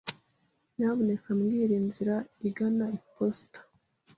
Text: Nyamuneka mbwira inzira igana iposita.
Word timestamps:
Nyamuneka 0.75 1.27
mbwira 1.37 1.73
inzira 1.81 2.15
igana 2.47 2.85
iposita. 2.97 3.59